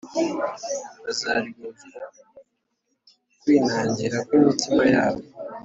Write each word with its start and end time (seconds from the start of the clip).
Bazaryozwa 1.03 2.01
kwinangira 3.41 4.17
kw’imitima 4.27 4.83
yabo 4.93 5.23